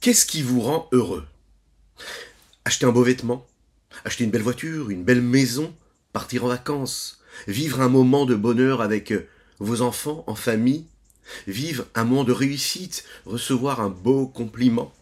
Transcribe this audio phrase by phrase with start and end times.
[0.00, 1.26] Qu'est-ce qui vous rend heureux?
[2.64, 3.44] Acheter un beau vêtement
[4.04, 5.74] Acheter une belle voiture, une belle maison
[6.12, 9.12] Partir en vacances Vivre un moment de bonheur avec
[9.58, 10.86] vos enfants, en famille
[11.48, 14.94] Vivre un moment de réussite Recevoir un beau compliment?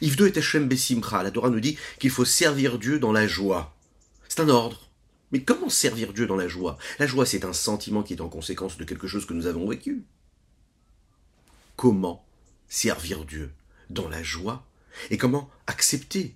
[0.00, 3.74] Yves et Hashem Bessimcha, la Torah nous dit qu'il faut servir Dieu dans la joie.
[4.28, 4.88] C'est un ordre.
[5.32, 6.76] Mais comment servir Dieu dans la joie?
[6.98, 9.68] La joie, c'est un sentiment qui est en conséquence de quelque chose que nous avons
[9.68, 10.04] vécu.
[11.76, 12.24] Comment
[12.68, 13.50] servir Dieu?
[13.90, 14.66] Dans la joie
[15.10, 16.34] et comment accepter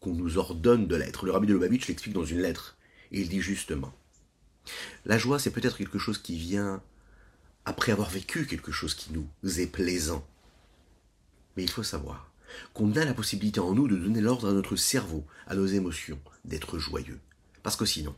[0.00, 2.76] qu'on nous ordonne de l'être Le rabbi de Lubavitch l'explique dans une lettre.
[3.12, 3.92] Et il dit justement,
[5.04, 6.82] la joie, c'est peut-être quelque chose qui vient
[7.64, 9.28] après avoir vécu quelque chose qui nous
[9.60, 10.26] est plaisant.
[11.56, 12.32] Mais il faut savoir
[12.74, 16.20] qu'on a la possibilité en nous de donner l'ordre à notre cerveau, à nos émotions,
[16.44, 17.20] d'être joyeux.
[17.62, 18.14] Parce que sinon,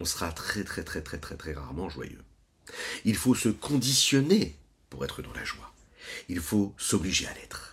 [0.00, 2.22] on sera très très très très très très rarement joyeux.
[3.04, 4.56] Il faut se conditionner
[4.88, 5.72] pour être dans la joie.
[6.28, 7.71] Il faut s'obliger à l'être.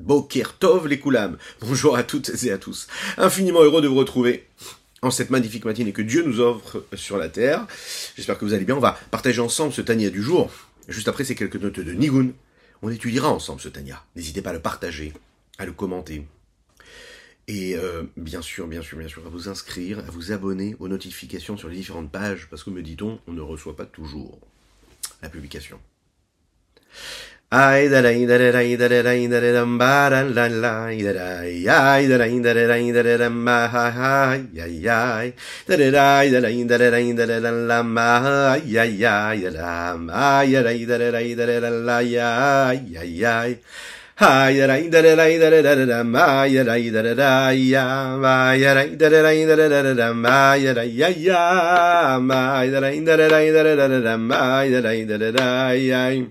[0.00, 1.36] Boker Tov les Koulam.
[1.60, 2.88] Bonjour à toutes et à tous.
[3.18, 4.48] Infiniment heureux de vous retrouver
[5.02, 7.66] en cette magnifique matinée que Dieu nous offre sur la terre.
[8.16, 8.76] J'espère que vous allez bien.
[8.76, 10.50] On va partager ensemble ce Tania du jour.
[10.88, 12.30] Juste après ces quelques notes de Nigun.
[12.82, 14.02] On étudiera ensemble ce Tania.
[14.16, 15.12] N'hésitez pas à le partager,
[15.58, 16.26] à le commenter.
[17.46, 20.88] Et euh, bien sûr, bien sûr, bien sûr, à vous inscrire, à vous abonner aux
[20.88, 24.38] notifications sur les différentes pages, parce que me dit-on, on ne reçoit pas toujours
[25.20, 25.78] la publication.
[27.52, 31.12] Ay da da da da da da da da da ba da la la da
[31.18, 35.32] da ay da da da da da da da ma ha ha ya ya
[35.66, 39.34] da da da da da da da da da da la ma ha ya ya
[39.34, 43.56] da da ma ya da da da da da da la ya ya ya
[44.22, 48.16] Ay da da da da da da da da ma ya da da da ya
[48.16, 52.62] ma ya da da da da da da da ma ya da ya ya ma
[52.62, 56.30] ya da da da da da da da ma ya da da da ya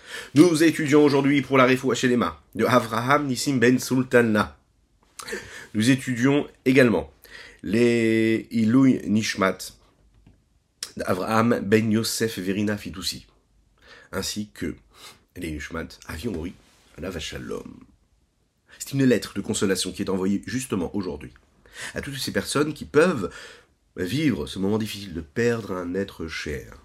[0.33, 4.57] Nous étudions aujourd'hui pour la Refoua Shelema de Avraham Nissim Ben Sultana.
[5.73, 7.11] Nous étudions également
[7.63, 9.57] les Ilouy Nishmat
[10.95, 13.27] d'Avraham Ben Yosef Verina Fitoussi,
[14.13, 14.77] ainsi que
[15.35, 16.53] les Nishmat Avion Mori,
[17.19, 17.81] Shalom.
[18.79, 21.33] C'est une lettre de consolation qui est envoyée justement aujourd'hui
[21.93, 23.29] à toutes ces personnes qui peuvent
[23.97, 26.77] vivre ce moment difficile de perdre un être cher.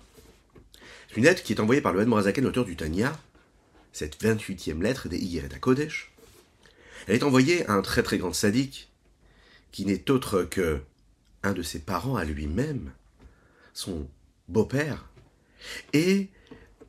[1.08, 3.16] C'est une lettre qui est envoyée par le Morazaken, l'auteur du Tanya,
[3.96, 6.12] cette 28e lettre des Igeret Kodesh.
[7.06, 8.92] Elle est envoyée à un très très grand sadique
[9.72, 10.82] qui n'est autre que
[11.42, 12.92] un de ses parents à lui-même,
[13.72, 14.06] son
[14.48, 15.08] beau-père.
[15.94, 16.28] Et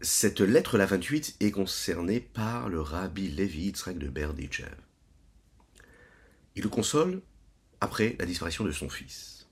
[0.01, 4.75] cette lettre, la 28, est concernée par le rabbi Levi Yitzhak de Berdichev.
[6.57, 7.22] Il le console
[7.79, 9.47] après la disparition de son fils,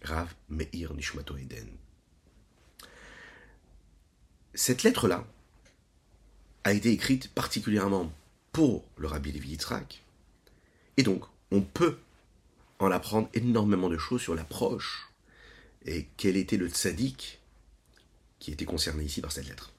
[0.00, 1.68] Rav Meir Nishmato Eden.
[4.54, 5.26] Cette lettre-là
[6.64, 8.12] a été écrite particulièrement
[8.52, 10.02] pour le rabbi Levi Yitzhak,
[10.96, 11.98] et donc on peut
[12.78, 15.10] en apprendre énormément de choses sur l'approche
[15.84, 17.40] et quel était le tzaddik
[18.38, 19.72] qui était concerné ici par cette lettre.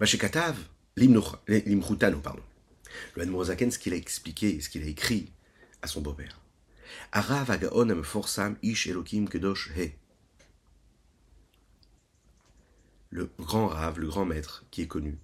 [0.00, 0.58] Mashekatav,
[0.96, 2.42] l'imrutano, pardon.
[3.14, 5.30] Le Mozaken, ce qu'il a expliqué, ce qu'il a écrit
[5.80, 6.40] à son beau-père.
[13.10, 15.16] Le grand Rav, le grand maître qui est connu.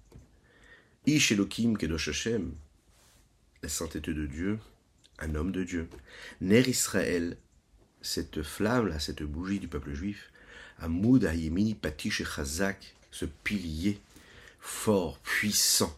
[1.09, 2.53] Ish elokim kedosh Hashem,
[3.63, 4.59] la sainteté de Dieu,
[5.17, 5.89] un homme de Dieu.
[6.39, 7.35] Ner Israël,
[8.03, 10.31] cette flamme-là, cette bougie du peuple juif,
[10.77, 13.99] Amoud Ayemini Patish Chazak, ce pilier
[14.59, 15.97] fort, puissant.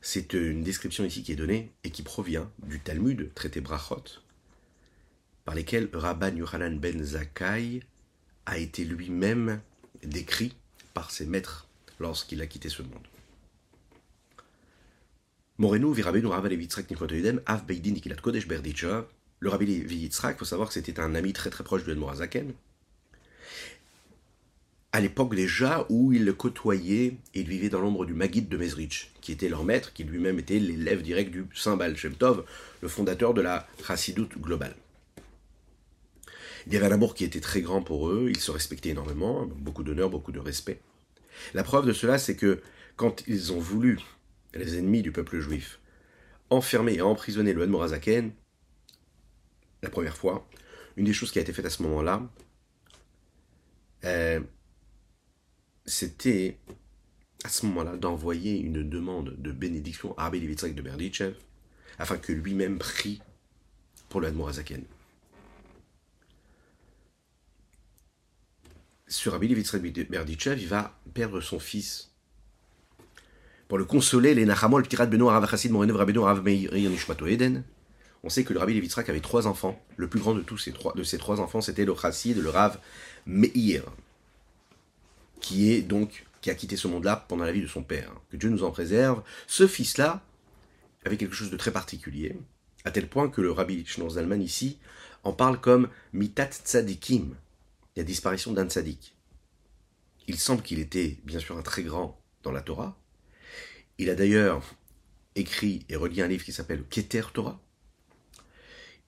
[0.00, 4.22] C'est une description ici qui est donnée et qui provient du Talmud, traité Brachot,
[5.44, 7.82] par lesquels Rabban Yohanan ben Zakkai
[8.46, 9.60] a été lui-même
[10.02, 10.56] décrit
[10.94, 11.68] par ses maîtres
[12.00, 13.06] lorsqu'il a quitté ce monde.
[15.58, 19.06] Morenu, Virabenu, Rav Levitzrak, Nikotoidem, Av Beidin, Nikilat Kodesh, Berdicha,
[19.40, 22.52] le Rabbi Levi Yitzhak, faut savoir que c'était un ami très très proche de Zaken.
[24.92, 29.12] À l'époque déjà où il le côtoyait il vivait dans l'ombre du Maguid de Mezrich,
[29.20, 31.94] qui était leur maître, qui lui-même était l'élève direct du Saint Baal
[32.80, 34.74] le fondateur de la Chassidoute globale.
[36.66, 39.46] Il y avait un amour qui était très grand pour eux, ils se respectaient énormément,
[39.46, 40.80] beaucoup d'honneur, beaucoup de respect.
[41.54, 42.60] La preuve de cela, c'est que
[42.96, 43.98] quand ils ont voulu
[44.54, 45.80] les ennemis du peuple juif,
[46.50, 48.32] enfermer et emprisonner le Morazaken,
[49.82, 50.48] la première fois,
[50.96, 52.28] une des choses qui a été faite à ce moment-là,
[54.04, 54.40] euh,
[55.84, 56.58] c'était
[57.44, 61.34] à ce moment-là d'envoyer une demande de bénédiction à Rabbi Levitzrek de Berditchev,
[61.98, 63.20] afin que lui-même prie
[64.08, 64.84] pour le Morazaken.
[69.06, 72.12] Sur Rabbi Levitzrek de Berditchev, il va perdre son fils.
[73.68, 76.72] Pour le consoler, les Nachamol, Tirat Beno, Arav Chassid, Morenev, Rabbeinu, Arav Meir,
[77.26, 77.64] Eden,
[78.24, 79.80] on sait que le Rabbi Levitzrak avait trois enfants.
[79.96, 82.48] Le plus grand de tous ces trois, de ces trois enfants, c'était le Chassid, le
[82.48, 82.78] Rav
[83.26, 83.84] Meir,
[85.40, 88.12] qui est donc qui a quitté ce monde-là pendant la vie de son père.
[88.30, 89.22] Que Dieu nous en préserve.
[89.46, 90.22] Ce fils-là
[91.04, 92.38] avait quelque chose de très particulier,
[92.84, 94.78] à tel point que le Rabbi Shnor Zalman ici
[95.24, 97.34] en parle comme mitat tzadikim,
[97.96, 99.14] la disparition d'un tzadik.
[100.26, 102.96] Il semble qu'il était bien sûr un très grand dans la Torah.
[103.98, 104.62] Il a d'ailleurs
[105.34, 107.60] écrit et relié un livre qui s'appelle Keter Torah,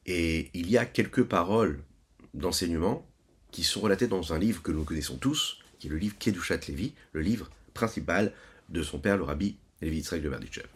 [0.06, 1.82] et il y a quelques paroles
[2.34, 3.06] d'enseignement
[3.50, 6.60] qui sont relatées dans un livre que nous connaissons tous, qui est le livre Kedushat
[6.68, 8.32] Levi, le livre principal
[8.68, 10.66] de son père, le rabbi Levi Yitzhak de Berdichev.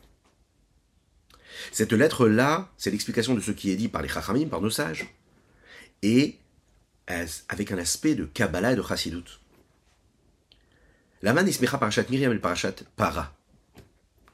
[1.73, 5.07] Cette lettre-là, c'est l'explication de ce qui est dit par les Chachamim, par nos sages,
[6.03, 6.39] et
[7.49, 9.41] avec un aspect de Kabbalah et de Chassidut.
[11.23, 13.37] La ismecha parashat Miriam et parashat Para.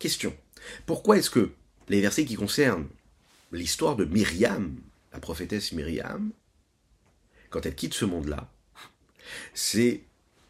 [0.00, 0.34] Question.
[0.86, 1.52] Pourquoi est-ce que
[1.90, 2.88] les versets qui concernent
[3.52, 4.80] l'histoire de Myriam,
[5.12, 6.32] la prophétesse Myriam,
[7.50, 8.50] quand elle quitte ce monde-là,
[9.52, 10.04] c'est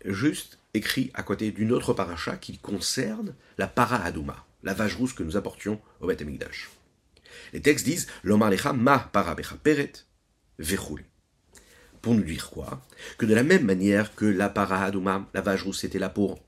[0.05, 5.14] juste écrit à côté d'une autre paracha qui concerne la para Adouma, la vache rousse
[5.14, 6.70] que nous apportions au Beth Amikdash.
[7.52, 9.93] Les textes disent L'Omar ma para peret
[10.61, 11.05] vechul.
[12.02, 12.81] Pour nous dire quoi?
[13.19, 16.41] Que de la même manière que la para Adouma, la vache rousse, était là pour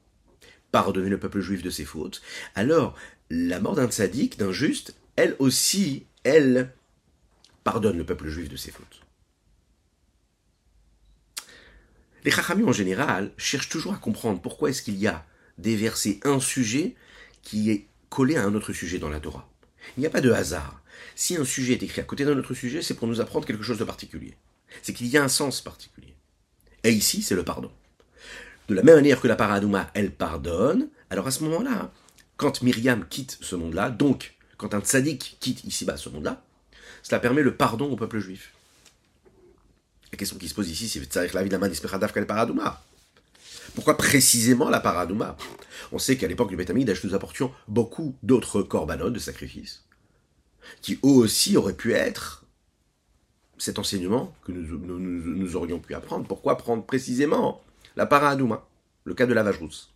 [0.72, 2.22] pardonner le peuple juif de ses fautes,
[2.54, 2.96] alors
[3.30, 6.72] la mort d'un tzaddik, d'un juste, elle aussi elle,
[7.64, 9.02] pardonne le peuple juif de ses fautes.
[12.24, 15.24] Les Chachamim en général cherchent toujours à comprendre pourquoi est-ce qu'il y a
[15.58, 16.94] des versets, un sujet
[17.42, 19.48] qui est collé à un autre sujet dans la Torah.
[19.96, 20.82] Il n'y a pas de hasard.
[21.16, 23.64] Si un sujet est écrit à côté d'un autre sujet, c'est pour nous apprendre quelque
[23.64, 24.36] chose de particulier.
[24.82, 26.14] C'est qu'il y a un sens particulier.
[26.84, 27.72] Et ici, c'est le pardon.
[28.72, 31.92] De la même manière que la paradouma, elle pardonne, alors à ce moment-là,
[32.38, 36.42] quand Myriam quitte ce monde-là, donc quand un tzaddik quitte ici-bas ce monde-là,
[37.02, 38.54] cela permet le pardon au peuple juif.
[40.10, 42.82] La question qui se pose ici, c'est la vie de paradouma.
[43.74, 45.36] Pourquoi précisément la paradouma?
[45.92, 46.72] On sait qu'à l'époque du Beth
[47.04, 49.84] nous apportions beaucoup d'autres corbanotes de sacrifices,
[50.80, 52.46] qui eux aussi auraient pu être
[53.58, 56.26] cet enseignement que nous, aurions pu apprendre.
[56.26, 57.62] Pourquoi prendre précisément?
[57.96, 58.66] La paradouma,
[59.04, 59.92] le cas de la vache rousse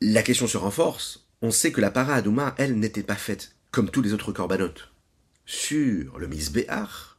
[0.00, 3.90] La question se renforce on sait que la para Adouma, elle, n'était pas faite comme
[3.90, 4.90] tous les autres corbanotes
[5.44, 7.18] sur le Misbéach.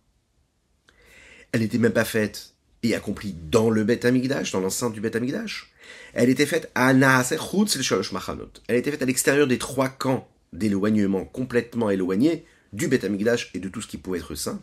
[1.52, 5.16] Elle n'était même pas faite et accomplie dans le Bet Amigdash, dans l'enceinte du Bet
[5.16, 5.72] Amigdash.
[6.16, 8.52] Elle était faite à Machanot.
[8.68, 13.60] Elle était faite à l'extérieur des trois camps d'éloignement complètement éloignés du Bet Amigdash et
[13.60, 14.60] de tout ce qui pouvait être saint.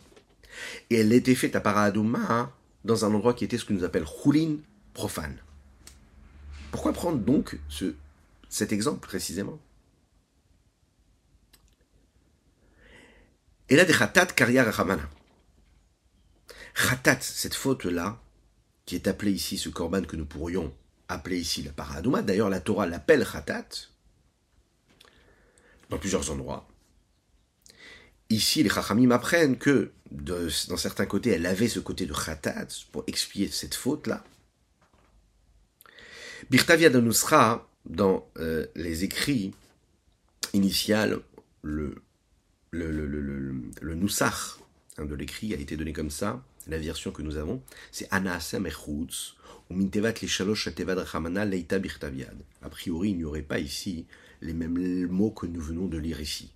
[0.91, 2.53] Et elle était faite à Paradouma
[2.85, 4.57] dans un endroit qui était ce que nous appelle Choulin
[4.95, 5.37] profane.
[6.71, 7.95] Pourquoi prendre donc ce
[8.49, 9.59] cet exemple précisément?
[13.69, 15.09] Et là, des khatat karya rachamana.
[16.75, 18.21] Khatat, cette faute-là,
[18.85, 20.75] qui est appelée ici, ce korban que nous pourrions
[21.09, 23.69] appeler ici la paradouma, d'ailleurs la Torah l'appelle khatat,
[25.89, 26.69] dans plusieurs endroits.
[28.33, 32.69] Ici, les chachamim apprennent que, de, dans certains côtés, elle avait ce côté de khatat
[32.91, 34.25] pour expier cette faute-là.
[36.49, 39.53] Birtavia de Nusra, dans euh, les écrits
[40.55, 41.19] initiales,
[41.61, 41.97] le,
[42.71, 44.59] le, Nusach
[44.97, 46.43] de l'écrit a été donné comme ça.
[46.69, 47.61] La version que nous avons,
[47.91, 49.35] c'est Anasem Echutz,
[49.69, 52.37] ou Mintevat les Shalosh Rachamana Leita Birtaviad.
[52.63, 54.07] A priori, il n'y aurait pas ici
[54.41, 56.51] les mêmes mots que nous venons de lire ici.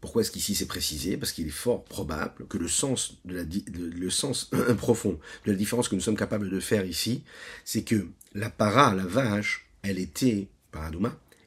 [0.00, 1.16] Pourquoi est-ce qu'ici c'est précisé?
[1.16, 3.18] Parce qu'il est fort probable que le sens,
[4.78, 7.22] profond de la différence que nous sommes capables de faire ici,
[7.64, 10.48] c'est que la para, la vache, elle était,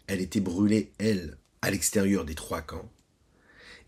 [0.08, 2.90] elle était brûlée, elle, à l'extérieur des trois camps.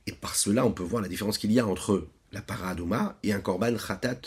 [0.08, 3.34] Et par cela, on peut voir la différence qu'il y a entre la paradouma et
[3.34, 4.22] un korban khatat,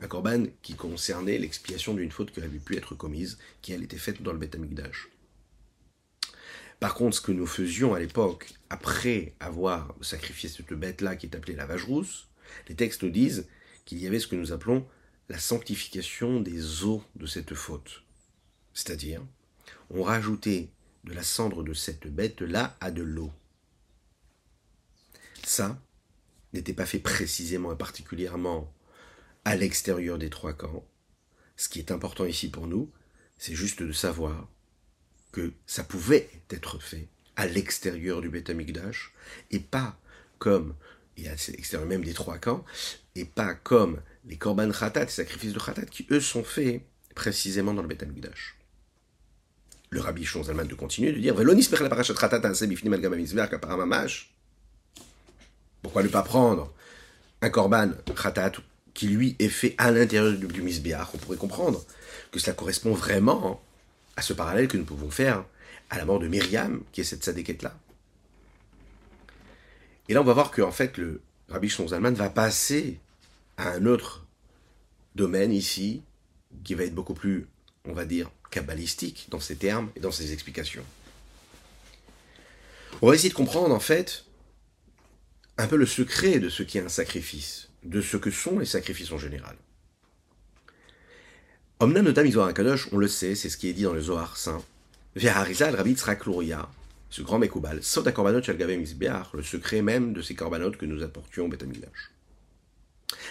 [0.00, 3.98] un korban qui concernait l'expiation d'une faute qui avait pu être commise, qui elle était
[3.98, 4.56] faite dans le Beth.
[6.80, 11.36] Par contre, ce que nous faisions à l'époque, après avoir sacrifié cette bête-là qui est
[11.36, 12.28] appelée la vache rousse,
[12.68, 13.46] les textes disent
[13.84, 14.86] qu'il y avait ce que nous appelons
[15.28, 18.02] la sanctification des eaux de cette faute.
[18.72, 19.22] C'est-à-dire,
[19.90, 20.70] on rajoutait
[21.04, 23.30] de la cendre de cette bête-là à de l'eau.
[25.44, 25.80] Ça
[26.52, 28.72] n'était pas fait précisément et particulièrement
[29.44, 30.84] à l'extérieur des trois camps.
[31.56, 32.90] Ce qui est important ici pour nous,
[33.36, 34.48] c'est juste de savoir
[35.32, 39.12] que ça pouvait être fait à l'extérieur du Beth Amikdash
[39.50, 39.96] et pas
[40.38, 40.74] comme,
[41.16, 42.64] et à l'extérieur même des trois camps,
[43.14, 46.82] et pas comme les korban khatat, les sacrifices de khatat, qui eux sont faits
[47.14, 48.56] précisément dans le Beth Amikdash.
[49.90, 51.34] Le rabbi Shonzalman de continuer de dire
[55.82, 56.72] Pourquoi ne pas prendre
[57.42, 58.52] un korban khatat
[58.94, 61.84] qui lui est fait à l'intérieur du, du On pourrait comprendre
[62.30, 63.62] que cela correspond vraiment
[64.20, 65.46] à ce parallèle que nous pouvons faire
[65.88, 67.74] à la mort de Myriam, qui est cette sadéquette-là.
[70.10, 73.00] Et là, on va voir que en fait, le Rabbi Shonzalman va passer
[73.56, 74.26] à un autre
[75.14, 76.02] domaine ici,
[76.64, 77.46] qui va être beaucoup plus,
[77.86, 80.84] on va dire, kabbalistique dans ses termes et dans ses explications.
[83.00, 84.26] On va essayer de comprendre en fait
[85.56, 88.66] un peu le secret de ce qui est un sacrifice, de ce que sont les
[88.66, 89.56] sacrifices en général.
[91.80, 94.62] Omna notam Kadosh, on le sait, c'est ce qui est dit dans le Zohar saint.
[95.16, 101.46] Rabbi ce grand Mekoubal, Soda Korbanot le secret même de ces korbanot que nous apportions
[101.46, 102.12] au Betamidash.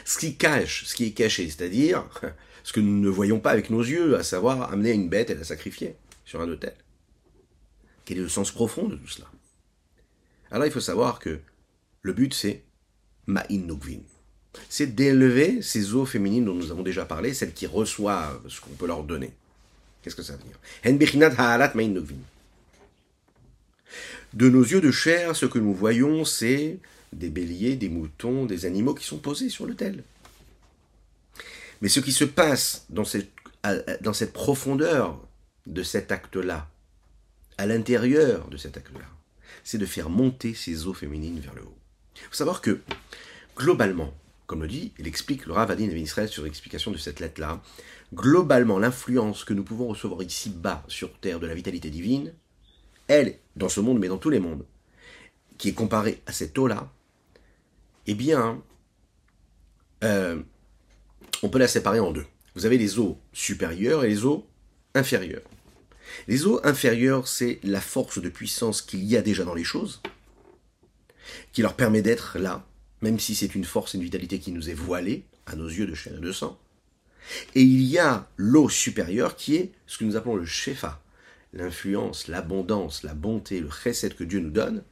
[0.04, 2.10] Ce qui cache, ce qui est caché, c'est-à-dire
[2.64, 5.36] ce que nous ne voyons pas avec nos yeux, à savoir amener une bête et
[5.36, 6.74] la sacrifier sur un autel.
[8.04, 9.28] Quel est le sens profond de tout cela?
[10.50, 11.40] Alors il faut savoir que
[12.02, 12.64] le but c'est
[13.28, 14.02] Ma'in Nukvin
[14.70, 18.72] c'est d'élever ces eaux féminines dont nous avons déjà parlé, celles qui reçoivent ce qu'on
[18.72, 19.32] peut leur donner.
[20.02, 20.58] Qu'est-ce que ça veut dire?
[24.34, 26.78] De nos yeux de chair, ce que nous voyons, c'est
[27.14, 30.04] des béliers, des moutons, des animaux qui sont posés sur l'autel.
[31.82, 33.32] Mais ce qui se passe dans cette,
[34.02, 35.20] dans cette profondeur
[35.66, 36.68] de cet acte-là,
[37.58, 39.06] à l'intérieur de cet acte-là,
[39.64, 41.78] c'est de faire monter ces eaux féminines vers le haut.
[42.16, 42.80] Il faut savoir que,
[43.56, 44.14] globalement,
[44.50, 45.92] comme le dit, il explique le Rav Adin
[46.26, 47.62] sur l'explication de cette lettre-là.
[48.16, 52.34] Globalement, l'influence que nous pouvons recevoir ici-bas sur Terre de la vitalité divine,
[53.08, 54.66] elle, dans ce monde, mais dans tous les mondes,
[55.60, 56.92] qui est comparée à cette eau-là,
[58.08, 58.60] eh bien,
[60.04, 60.42] euh,
[61.44, 62.26] on peut la séparer en deux.
[62.56, 64.48] Vous avez les eaux supérieures et les eaux
[64.96, 65.48] inférieures.
[66.28, 70.02] Les eaux inférieures, c'est la force de puissance qu'il y a déjà dans les choses,
[71.52, 72.66] qui leur permet d'être là,
[73.02, 75.88] même si c'est une force et une vitalité qui nous est voilée, à nos yeux
[75.88, 76.60] de chair et de sang.
[77.56, 81.02] Et il y a l'eau supérieure qui est ce que nous appelons le shefa,
[81.54, 84.84] l'influence, l'abondance, la bonté, le chesed que Dieu nous donne,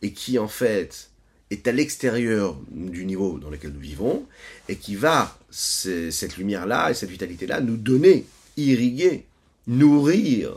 [0.00, 1.10] et qui en fait
[1.50, 4.26] est à l'extérieur du niveau dans lequel nous vivons,
[4.68, 9.26] et qui va, cette lumière-là et cette vitalité-là, nous donner, irriguer,
[9.66, 10.54] nourrir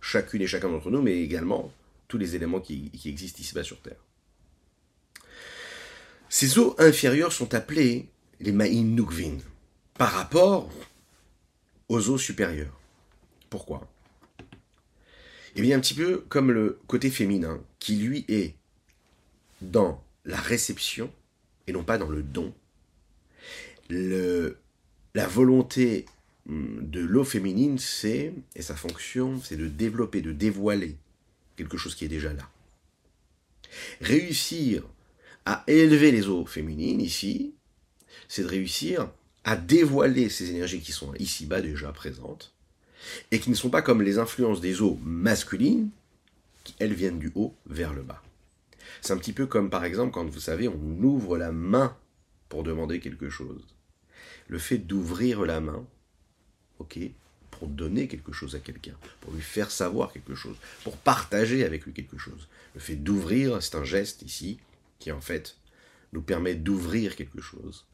[0.00, 1.72] chacune et chacun d'entre nous, mais également
[2.08, 4.05] tous les éléments qui existent ici-bas sur Terre.
[6.28, 8.08] Ces eaux inférieures sont appelées
[8.40, 9.38] les Ma'in Nukvin
[9.94, 10.70] par rapport
[11.88, 12.78] aux eaux supérieures.
[13.48, 13.88] Pourquoi?
[15.54, 18.54] Eh bien, un petit peu comme le côté féminin, qui lui est
[19.62, 21.10] dans la réception
[21.66, 22.52] et non pas dans le don.
[23.88, 24.58] Le,
[25.14, 26.04] la volonté
[26.48, 30.96] hum, de l'eau féminine, c'est, et sa fonction, c'est de développer, de dévoiler
[31.56, 32.50] quelque chose qui est déjà là.
[34.00, 34.82] Réussir
[35.46, 37.54] à élever les eaux féminines ici,
[38.28, 39.08] c'est de réussir
[39.44, 42.52] à dévoiler ces énergies qui sont ici-bas déjà présentes,
[43.30, 45.90] et qui ne sont pas comme les influences des eaux masculines,
[46.64, 48.22] qui elles viennent du haut vers le bas.
[49.00, 51.96] C'est un petit peu comme par exemple quand vous savez, on ouvre la main
[52.48, 53.62] pour demander quelque chose.
[54.48, 55.86] Le fait d'ouvrir la main,
[56.80, 56.98] ok,
[57.52, 61.84] pour donner quelque chose à quelqu'un, pour lui faire savoir quelque chose, pour partager avec
[61.86, 62.48] lui quelque chose.
[62.74, 64.58] Le fait d'ouvrir, c'est un geste ici
[64.98, 65.56] qui en fait
[66.12, 67.84] nous permet d'ouvrir quelque chose.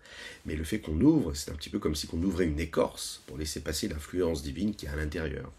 [0.46, 3.22] Mais le fait qu'on ouvre, c'est un petit peu comme si on ouvrait une écorce
[3.26, 5.50] pour laisser passer l'influence divine qui est à l'intérieur.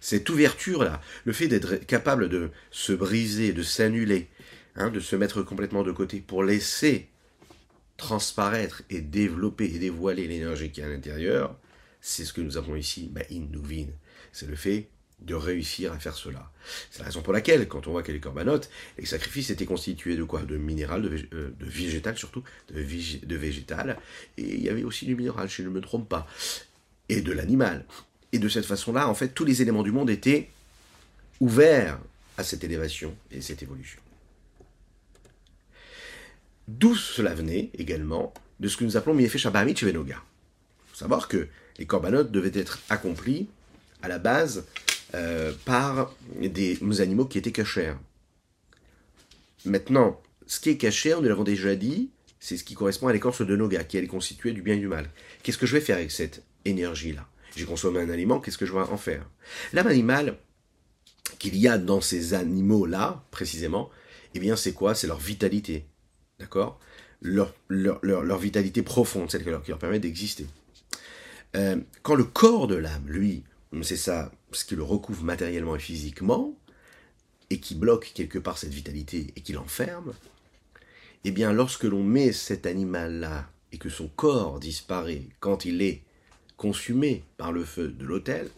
[0.00, 4.28] Cette ouverture-là, le fait d'être capable de se briser, de s'annuler,
[4.76, 7.08] hein, de se mettre complètement de côté pour laisser
[7.96, 11.56] transparaître et développer et dévoiler l'énergie qui est à l'intérieur,
[12.00, 13.86] c'est ce que nous avons ici, in Nuvin.
[14.32, 14.88] C'est le fait
[15.20, 16.50] de réussir à faire cela.
[16.90, 20.16] C'est la raison pour laquelle, quand on voit que les corbanotes, les sacrifices étaient constitués
[20.16, 20.42] de quoi?
[20.42, 23.98] De minéral, de, euh, végétal surtout, de, végétal,
[24.36, 26.26] et il y avait aussi du minéral, si je ne me trompe pas,
[27.08, 27.84] et de l'animal.
[28.32, 30.48] Et de cette façon-là, en fait, tous les éléments du monde étaient
[31.40, 31.98] ouverts
[32.36, 34.00] à cette élévation et cette évolution.
[36.68, 40.16] D'où cela venait également de ce que nous appelons Miefesh Shabamit Venoga.
[40.16, 41.48] Il faut savoir que
[41.78, 43.48] les corbanotes devaient être accomplis
[44.02, 44.66] à la base
[45.14, 47.92] euh, par des animaux qui étaient cachés.
[49.64, 52.10] Maintenant, ce qui est caché, nous l'avons déjà dit,
[52.40, 54.88] c'est ce qui correspond à l'écorce de Noga, qui est constituée du bien et du
[54.88, 55.10] mal.
[55.42, 57.26] Qu'est-ce que je vais faire avec cette énergie-là?
[57.56, 59.28] J'ai consommé un aliment, qu'est-ce que je vais en faire?
[59.72, 60.38] L'âme animale
[61.38, 63.90] qu'il y a dans ces animaux-là, précisément,
[64.34, 64.94] eh bien c'est quoi?
[64.94, 65.86] C'est leur vitalité.
[66.38, 66.78] D'accord?
[67.20, 67.52] Leur,
[68.38, 70.46] vitalité profonde, celle qui leur, permet d'exister.
[71.56, 73.42] Euh, quand le corps de l'âme, lui,
[73.82, 76.56] c'est ça, ce qui le recouvre matériellement et physiquement,
[77.50, 80.12] et qui bloque quelque part cette vitalité et qui l'enferme,
[81.24, 86.02] eh bien lorsque l'on met cet animal-là et que son corps disparaît quand il est
[86.56, 88.48] consumé par le feu de l'autel,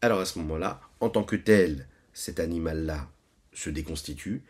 [0.00, 3.10] alors à ce moment-là, en tant que tel, cet animal-là
[3.52, 4.42] se déconstitue,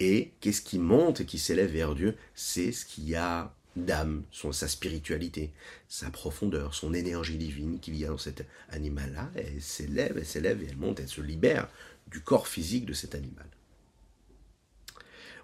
[0.00, 2.16] et qu'est-ce qui monte et qui s'élève vers Dieu?
[2.34, 3.52] C'est ce qu'il y a
[3.84, 5.52] d'âme, sa spiritualité,
[5.88, 9.30] sa profondeur, son énergie divine qu'il y a dans cet animal-là.
[9.34, 11.68] Elle s'élève, elle s'élève et elle monte, elle se libère
[12.08, 13.46] du corps physique de cet animal.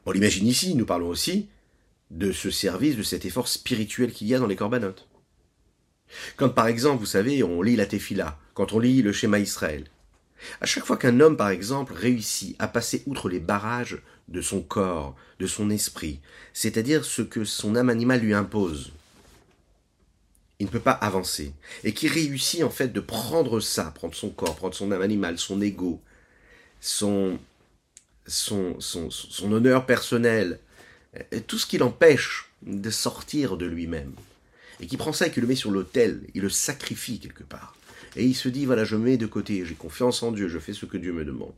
[0.07, 1.49] On l'imagine ici, nous parlons aussi
[2.11, 5.09] de ce service, de cet effort spirituel qu'il y a dans les corbanotes.
[6.37, 9.89] Quand par exemple, vous savez, on lit la Tefila, quand on lit le schéma Israël,
[10.61, 14.63] à chaque fois qu'un homme, par exemple, réussit à passer outre les barrages de son
[14.63, 16.21] corps, de son esprit,
[16.53, 18.93] c'est-à-dire ce que son âme animale lui impose,
[20.59, 21.53] il ne peut pas avancer,
[21.83, 25.39] et qui réussit en fait de prendre ça, prendre son corps, prendre son âme animale,
[25.39, 26.01] son ego,
[26.81, 27.39] son,
[28.27, 30.61] son, son, son honneur personnel,
[31.47, 34.13] tout ce qui l'empêche de sortir de lui-même,
[34.81, 37.77] et qui prend ça et qui le met sur l'autel, il le sacrifie quelque part.
[38.17, 40.73] Et il se dit, voilà, je mets de côté, j'ai confiance en Dieu, je fais
[40.73, 41.55] ce que Dieu me demande.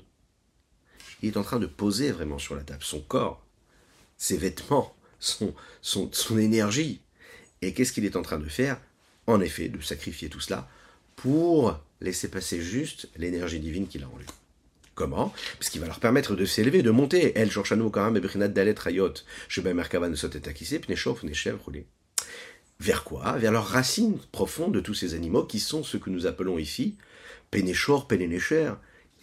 [1.22, 3.44] Il est en train de poser vraiment sur la table son corps,
[4.18, 7.00] ses vêtements, son, son, son énergie.
[7.62, 8.80] Et qu'est-ce qu'il est en train de faire?
[9.26, 10.68] En effet, de sacrifier tout cela
[11.16, 14.26] pour laisser passer juste l'énergie divine qu'il a en lui.
[14.94, 15.32] Comment?
[15.58, 17.38] Parce qu'il va leur permettre de s'élever, de monter.
[17.38, 19.12] El Shorshanu Karam Ebrinat Dalet Rayot,
[19.48, 20.08] Sheba Merkava.
[22.78, 23.32] Vers quoi?
[23.38, 26.96] Vers leurs racines profondes de tous ces animaux qui sont ce que nous appelons ici
[27.50, 28.72] Pénéchor, Pénénécher.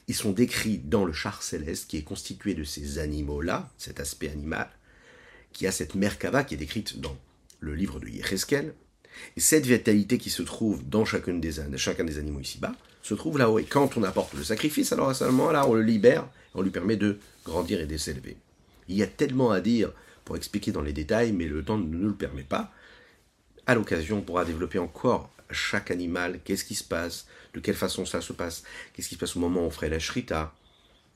[0.08, 4.30] Ils sont décrits dans le char céleste qui est constitué de ces animaux-là, cet aspect
[4.30, 4.70] animal,
[5.54, 7.16] qui a cette Merkava qui est décrite dans
[7.60, 8.74] le livre de Yecheskel.
[9.38, 13.38] Et cette vitalité qui se trouve dans chacun des, chacun des animaux ici-bas se trouve
[13.38, 13.60] là-haut.
[13.60, 16.72] Et quand on apporte le sacrifice, alors à ce moment-là, on le libère, on lui
[16.72, 18.38] permet de grandir et de s'élever.
[18.88, 19.92] Il y a tellement à dire
[20.26, 22.74] pour expliquer dans les détails, mais le temps ne nous le permet pas
[23.66, 28.06] à l'occasion, on pourra développer encore chaque animal, qu'est-ce qui se passe, de quelle façon
[28.06, 28.64] ça se passe,
[28.94, 30.54] qu'est-ce qui se passe au moment où on ferait la shrita,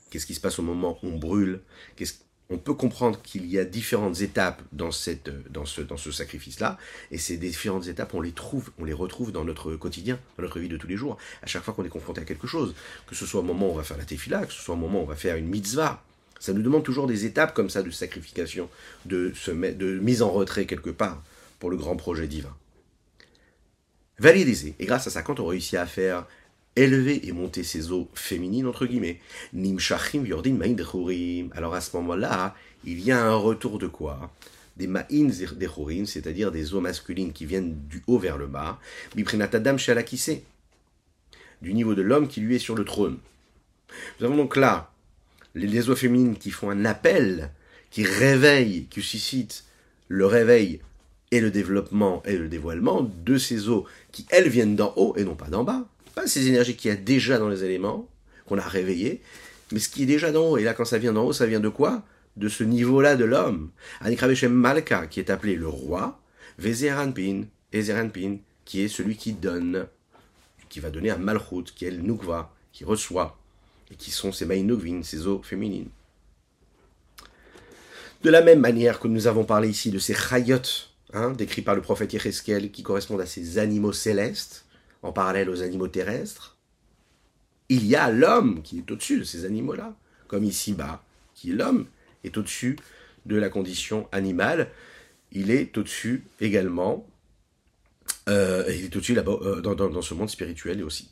[0.10, 1.62] qu'est-ce qui se passe au moment où on brûle,
[2.50, 6.78] on peut comprendre qu'il y a différentes étapes dans, cette, dans ce, dans ce sacrifice-là,
[7.12, 10.60] et ces différentes étapes, on les trouve, on les retrouve dans notre quotidien, dans notre
[10.60, 12.74] vie de tous les jours, à chaque fois qu'on est confronté à quelque chose,
[13.06, 14.78] que ce soit au moment où on va faire la tefila, que ce soit au
[14.78, 16.02] moment où on va faire une mitzvah,
[16.40, 18.70] ça nous demande toujours des étapes comme ça de sacrification,
[19.06, 21.22] de, se de mise en retrait quelque part
[21.60, 22.56] pour le grand projet divin.
[24.20, 24.74] Validé.
[24.80, 26.26] Et grâce à ça, quand on réussit à faire
[26.76, 29.20] élever et monter ses eaux féminines, entre guillemets,
[29.54, 30.60] Yordin
[31.56, 34.32] Alors à ce moment-là, il y a un retour de quoi?
[34.78, 38.80] Des Ma'in Dechorim, c'est-à-dire des eaux masculines qui viennent du haut vers le bas,
[39.16, 40.42] Miprinatadam Shalakise,
[41.62, 43.18] du niveau de l'homme qui lui est sur le trône.
[44.20, 44.92] Nous avons donc là
[45.56, 47.52] les eaux féminines qui font un appel,
[47.90, 49.66] qui réveillent, qui suscitent
[50.08, 50.80] le réveil
[51.32, 55.24] et le développement et le dévoilement de ces eaux qui, elles, viennent d'en haut et
[55.24, 55.86] non pas d'en bas.
[56.16, 58.08] Pas ces énergies qu'il y a déjà dans les éléments,
[58.46, 59.22] qu'on a réveillées,
[59.72, 60.58] mais ce qui est déjà d'en haut.
[60.58, 62.04] Et là, quand ça vient d'en haut, ça vient de quoi?
[62.38, 63.72] De ce niveau-là de l'homme.
[64.02, 66.20] Anikrabeshem Malka, qui est appelé le roi,
[66.58, 69.88] Vezeranpin, Ezeranpin, qui est celui qui donne,
[70.70, 73.38] qui va donner à Malchut, qui est le Nukva, qui reçoit,
[73.92, 75.90] et qui sont ces Maïnugvin, ces eaux féminines.
[78.24, 80.62] De la même manière que nous avons parlé ici de ces Chayot,
[81.18, 84.66] Hein, décrit par le prophète Yecheskel, qui correspondent à ces animaux célestes,
[85.02, 86.58] en parallèle aux animaux terrestres,
[87.70, 89.96] il y a l'homme qui est au-dessus de ces animaux-là,
[90.28, 91.04] comme ici-bas,
[91.34, 91.88] qui est l'homme,
[92.24, 92.78] est au-dessus
[93.26, 94.70] de la condition animale,
[95.32, 97.08] il est au-dessus également,
[98.30, 101.10] euh, il est au-dessus euh, dans, dans, ce monde spirituel aussi.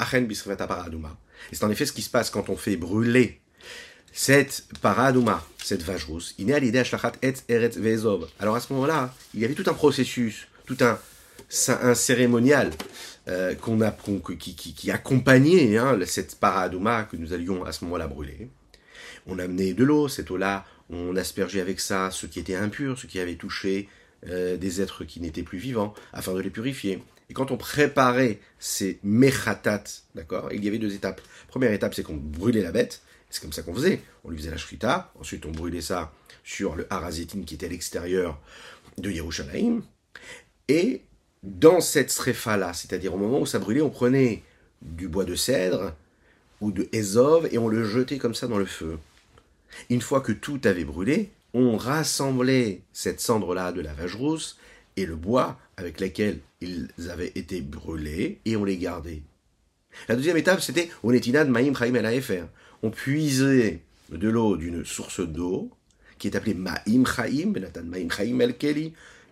[0.00, 3.42] Et c'est en effet ce qui se passe quand on fait brûler
[4.14, 6.36] cette paradouma, cette vache rousse.
[8.38, 10.98] Alors à ce moment-là, il y avait tout un processus, tout un,
[11.82, 12.70] un cérémonial
[13.26, 13.90] euh, qu'on a,
[14.38, 18.48] qui, qui, accompagnait hein, cette paradouma que nous allions à ce moment-là brûler.
[19.26, 23.08] On amenait de l'eau, cette eau-là, on aspergeait avec ça ce qui était impur, ce
[23.08, 23.88] qui avait touché
[24.28, 27.02] euh, des êtres qui n'étaient plus vivants, afin de les purifier.
[27.30, 29.82] Et quand on préparait ces mechatat,
[30.14, 31.20] d'accord, il y avait deux étapes.
[31.48, 33.02] Première étape, c'est qu'on brûlait la bête.
[33.34, 34.00] C'est comme ça qu'on faisait.
[34.22, 35.10] On lui faisait la shrita.
[35.18, 36.12] Ensuite, on brûlait ça
[36.44, 38.40] sur le harazétine qui était à l'extérieur
[38.96, 39.82] de Yerushalayim.
[40.68, 41.02] Et
[41.42, 44.44] dans cette srefa-là, c'est-à-dire au moment où ça brûlait, on prenait
[44.82, 45.96] du bois de cèdre
[46.60, 49.00] ou de Ezov et on le jetait comme ça dans le feu.
[49.90, 54.58] Une fois que tout avait brûlé, on rassemblait cette cendre-là de la vache rousse
[54.96, 59.22] et le bois avec lequel ils avaient été brûlés et on les gardait.
[60.08, 62.44] La deuxième étape, c'était Onetinad Maïm Chaim El
[62.82, 63.80] On puisait
[64.10, 65.70] de l'eau d'une source d'eau
[66.18, 67.52] qui est appelée Maïm Chaim,
[67.84, 68.54] Maïm Chaim El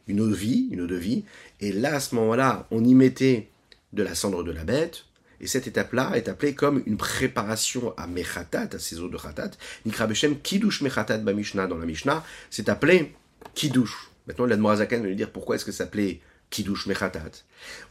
[0.09, 1.25] une eau de vie, une eau de vie.
[1.61, 3.49] Et là, à ce moment-là, on y mettait
[3.93, 5.05] de la cendre de la bête,
[5.41, 9.51] et cette étape-là est appelée comme une préparation à Mechatat, à ces eaux de Chatat.
[9.85, 13.13] Nikra Beshem Kiddush Mechatat dans la Mishnah, c'est appelé
[13.55, 14.11] Kiddush.
[14.27, 16.21] Maintenant, l'Admorazakan va lui dire pourquoi est-ce que ça s'appelait
[16.51, 17.33] Kiddush Mechatat.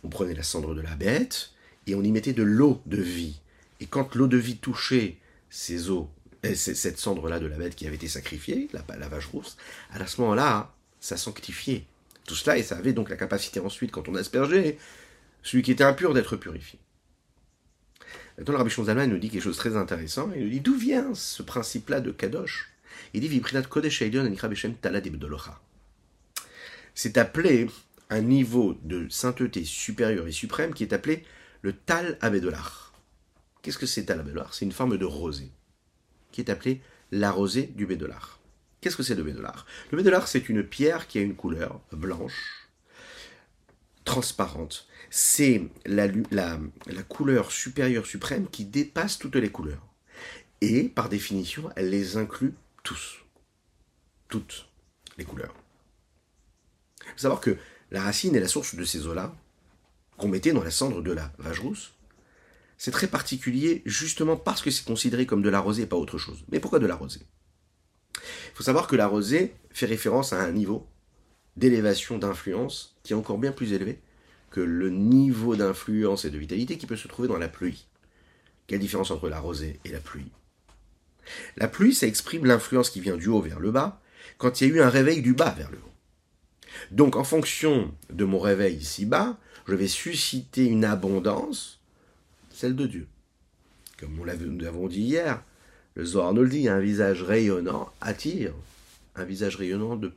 [0.04, 1.52] On prenait la cendre de la bête
[1.92, 3.40] et on y mettait de l'eau de vie.
[3.80, 5.18] Et quand l'eau de vie touchait
[5.50, 6.10] ces eaux,
[6.56, 9.58] cette cendre-là de la bête qui avait été sacrifiée, la, la vache rousse,
[9.92, 11.86] à ce moment-là, ça sanctifiait
[12.26, 14.78] tout cela et ça avait donc la capacité ensuite, quand on aspergeait,
[15.44, 16.80] celui qui était impur d'être purifié.
[18.38, 20.32] Maintenant, le Rabbi Shonzalman nous dit quelque chose de très intéressant.
[20.36, 22.72] Il nous dit d'où vient ce principe-là de Kadosh?
[23.14, 24.04] Il dit Kodesh
[26.96, 27.68] C'est appelé
[28.10, 31.24] un niveau de sainteté supérieur et suprême qui est appelé
[31.62, 32.94] le Tal Abedolar.
[33.62, 34.54] Qu'est-ce que c'est Tal Abedolar?
[34.54, 35.52] C'est une forme de rosée
[36.32, 38.40] qui est appelée la rosée du Bédolar.
[38.80, 39.66] Qu'est-ce que c'est le Bédolar?
[39.92, 42.70] Le Bédolar, c'est une pierre qui a une couleur blanche,
[44.06, 46.58] transparente, c'est la, la,
[47.08, 49.86] couleur supérieure suprême qui dépasse toutes les couleurs.
[50.62, 53.20] Et par définition, elle les inclut tous.
[54.30, 54.70] Toutes
[55.18, 55.54] les couleurs.
[57.06, 57.58] Il savoir que
[57.92, 59.36] la racine est la source de ces eaux-là,
[60.22, 61.94] qu'on mettait dans la cendre de la vache rousse.
[62.78, 66.20] C'est très particulier justement parce que c'est considéré comme de la rosée et pas autre
[66.20, 66.46] chose.
[66.52, 67.22] Mais pourquoi de la rosée?
[68.16, 70.88] Il faut savoir que la rosée fait référence à un niveau
[71.58, 74.00] d'élévation d'influence qui est encore bien plus élevé
[74.52, 77.88] que le niveau d'influence et de vitalité qui peut se trouver dans la pluie.
[78.68, 80.32] Quelle différence entre la rosée et la pluie?
[81.58, 84.02] La pluie, ça exprime l'influence qui vient du haut vers le bas,
[84.38, 85.92] quand il y a eu un réveil du bas vers le haut.
[86.92, 89.40] Donc en fonction de mon réveil ici-bas,
[89.76, 91.80] vais susciter une abondance,
[92.52, 93.08] celle de Dieu.
[93.98, 95.44] Comme nous l'avons dit hier,
[95.96, 98.54] le Zohar nous le dit, un visage rayonnant attire
[99.16, 100.14] un visage rayonnant de,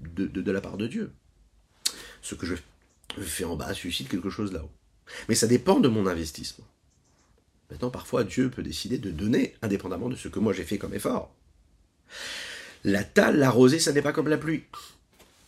[0.00, 1.12] de, la part de Dieu.
[2.20, 2.56] Ce que je
[3.20, 4.70] fait en bas suscite quelque chose là-haut.
[5.28, 6.66] Mais ça dépend de mon investissement.
[7.70, 10.94] Maintenant, parfois, Dieu peut décider de donner, indépendamment de ce que moi j'ai fait comme
[10.94, 11.34] effort.
[12.84, 14.64] La talle, la rosée, ça n'est pas comme la pluie.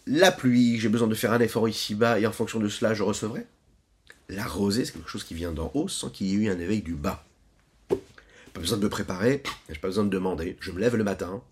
[0.07, 3.03] La pluie, j'ai besoin de faire un effort ici-bas et en fonction de cela, je
[3.03, 3.47] recevrai.
[4.29, 6.59] La rosée, c'est quelque chose qui vient d'en haut sans qu'il y ait eu un
[6.59, 7.27] éveil du bas.
[7.89, 10.57] Pas besoin de me préparer, j'ai pas besoin de demander.
[10.61, 11.43] Je me lève le matin,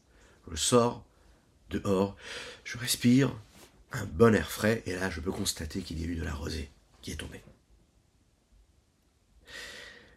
[0.51, 1.05] je sors
[1.71, 2.17] dehors,
[2.65, 3.35] je respire,
[3.93, 6.35] un bon air frais, et là je peux constater qu'il y a eu de la
[6.35, 7.43] rosée qui est tombée.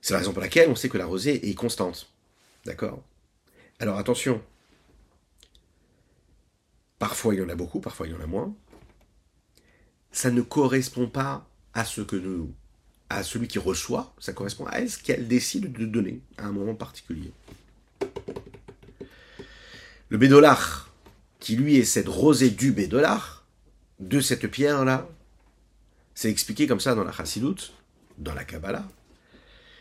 [0.01, 2.11] C'est la raison pour laquelle on sait que la rosée est constante.
[2.65, 3.01] D'accord?
[3.79, 4.41] Alors attention.
[6.99, 8.53] Parfois il y en a beaucoup, parfois il y en a moins.
[10.11, 12.53] Ça ne correspond pas à ce que nous,
[13.09, 16.75] à celui qui reçoit, ça correspond à ce qu'elle décide de donner à un moment
[16.75, 17.31] particulier.
[20.09, 20.89] Le bédolard,
[21.39, 23.45] qui lui est cette rosée du bédolard,
[23.99, 25.07] de cette pierre-là,
[26.13, 27.73] c'est expliqué comme ça dans la Chassidut,
[28.17, 28.87] dans la Kabbalah.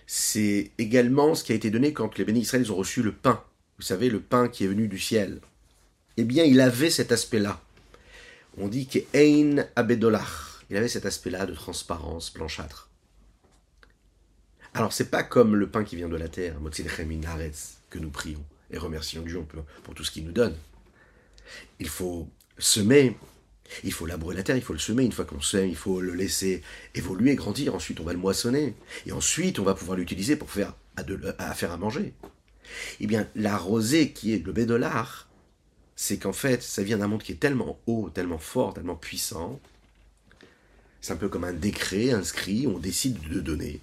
[0.06, 3.42] C'est également ce qui a été donné quand les bénis Israël ont reçu le pain.
[3.78, 5.40] Vous savez, le pain qui est venu du ciel.
[6.16, 7.60] Eh bien, il avait cet aspect-là.
[8.56, 10.64] On dit qu'Ein Abedolach.
[10.70, 12.88] Il avait cet aspect-là de transparence blanchâtre.
[14.72, 16.56] Alors, c'est pas comme le pain qui vient de la terre,
[17.90, 19.44] que nous prions et remercions Dieu
[19.82, 20.56] pour tout ce qu'il nous donne.
[21.78, 23.16] Il faut semer
[23.82, 25.04] il faut labourer la terre, il faut le semer.
[25.04, 26.62] Une fois qu'on sème, il faut le laisser
[26.94, 27.74] évoluer, grandir.
[27.74, 28.74] Ensuite, on va le moissonner.
[29.06, 32.12] Et ensuite, on va pouvoir l'utiliser pour faire à, faire à manger.
[33.00, 35.28] Eh bien, la rosée qui est le bédolard,
[35.96, 39.60] c'est qu'en fait, ça vient d'un monde qui est tellement haut, tellement fort, tellement puissant.
[41.00, 43.80] C'est un peu comme un décret inscrit, on décide de donner.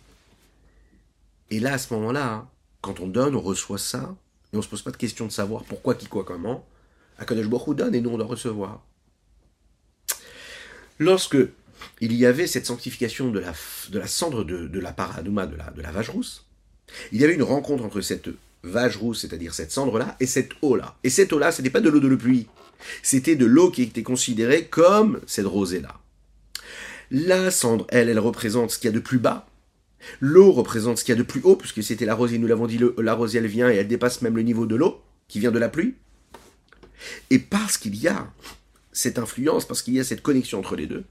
[1.49, 2.49] Et là, à ce moment-là,
[2.81, 4.15] quand on donne, on reçoit ça,
[4.53, 6.65] et on se pose pas de question de savoir pourquoi, qui, quoi, comment.
[7.17, 8.83] Akadosh Baruch donne et nous on doit recevoir.
[10.97, 11.37] Lorsque
[11.99, 13.53] il y avait cette sanctification de la,
[13.89, 16.45] de la cendre de, la paradouma, de la, de la vache rousse,
[17.11, 18.29] il y avait une rencontre entre cette
[18.63, 20.97] rousse, c'est-à-dire cette cendre-là, et cette eau-là.
[21.03, 22.47] Et cette eau-là, ce n'était pas de l'eau de la pluie,
[23.03, 25.99] c'était de l'eau qui était considérée comme cette rosée-là.
[27.11, 29.47] La cendre, elle, elle représente ce qu'il y a de plus bas.
[30.19, 32.67] L'eau représente ce qu'il y a de plus haut, puisque c'était la rosée, nous l'avons
[32.67, 35.51] dit, la rosée, elle vient et elle dépasse même le niveau de l'eau, qui vient
[35.51, 35.95] de la pluie.
[37.29, 38.31] Et parce qu'il y a
[38.91, 41.03] cette influence, parce qu'il y a cette connexion entre les deux,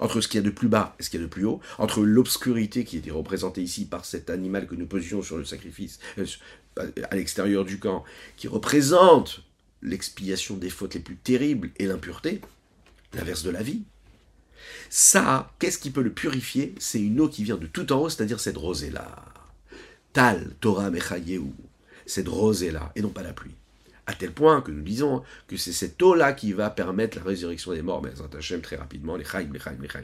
[0.00, 1.44] entre ce qu'il y a de plus bas et ce qu'il y a de plus
[1.44, 5.44] haut, entre l'obscurité qui était représentée ici par cet animal que nous posions sur le
[5.44, 6.26] sacrifice, euh,
[7.10, 8.04] à l'extérieur du camp,
[8.36, 9.42] qui représente
[9.82, 12.40] l'expiation des fautes les plus terribles et l'impureté,
[13.14, 13.82] l'inverse de la vie.
[14.90, 16.74] Ça, qu'est-ce qui peut le purifier?
[16.78, 19.24] C'est une eau qui vient de tout en haut, c'est-à-dire cette rosée-là.
[20.12, 21.44] Tal, Torah Mechayeu,
[22.06, 23.57] cette rosée-là, et non pas la pluie.
[24.08, 27.74] À tel point que nous disons que c'est cette eau-là qui va permettre la résurrection
[27.74, 30.02] des morts, mais Hachem très rapidement, les chaim, les chaim, les chaim.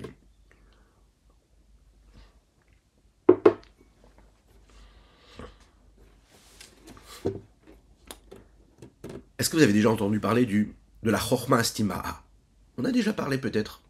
[9.39, 12.23] Est-ce que vous avez déjà entendu parler du, de la Chorma Astima'a
[12.77, 13.81] On a déjà parlé peut-être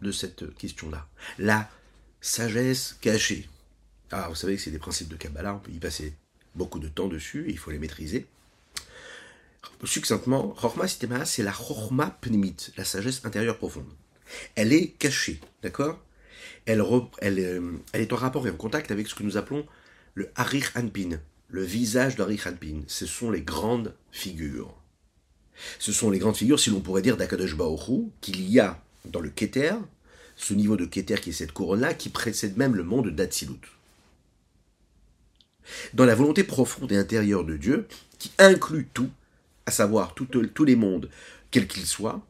[0.00, 1.08] de cette question-là.
[1.38, 1.68] La
[2.20, 3.48] sagesse cachée.
[4.12, 6.14] Ah, vous savez que c'est des principes de Kabbalah, on peut y passer
[6.54, 8.28] beaucoup de temps dessus, il faut les maîtriser.
[9.84, 13.92] Succinctement, Chorma Sistema, c'est la Chorma Pnimit, la sagesse intérieure profonde.
[14.54, 16.00] Elle est cachée, d'accord?
[16.68, 17.38] Euh, elle,
[17.94, 19.64] est en rapport et en contact avec ce que nous appelons
[20.14, 22.82] le Harich Anpin, le visage d'Harich Anpin.
[22.86, 24.74] Ce sont les grandes figures.
[25.78, 29.20] Ce sont les grandes figures, si l'on pourrait dire, d'Akadosh Baoru, qu'il y a dans
[29.20, 29.74] le Keter,
[30.36, 33.60] ce niveau de Keter qui est cette couronne-là, qui précède même le monde d'Atsilut.
[35.94, 37.88] Dans la volonté profonde et intérieure de Dieu,
[38.18, 39.10] qui inclut tout,
[39.66, 41.10] à savoir tous les mondes,
[41.50, 42.24] quels qu'ils soient,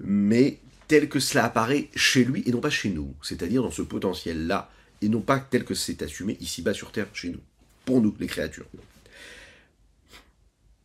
[0.00, 0.58] mais
[0.88, 4.70] tel que cela apparaît chez lui et non pas chez nous, c'est-à-dire dans ce potentiel-là,
[5.02, 7.40] et non pas tel que c'est assumé ici-bas sur Terre, chez nous,
[7.84, 8.66] pour nous, les créatures.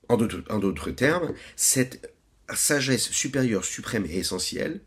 [0.09, 2.11] En d'autres termes, cette
[2.53, 4.81] sagesse supérieure, suprême et essentielle,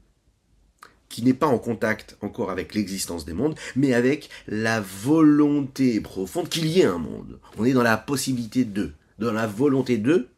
[1.08, 6.48] qui n'est pas en contact encore avec l'existence des mondes, mais avec la volonté profonde
[6.48, 7.38] qu'il y ait un monde.
[7.58, 10.28] On est dans la possibilité de dans la volonté d'eux,